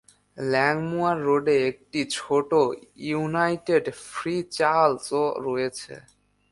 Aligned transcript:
ল্যাংমুয়ার 0.51 1.17
রোডে 1.27 1.55
একটি 1.69 2.01
ছোট 2.17 2.49
ইউনাইটেড 3.09 3.85
ফ্রি 4.07 4.35
চার্চও 4.57 5.23
রয়েছে। 5.47 5.93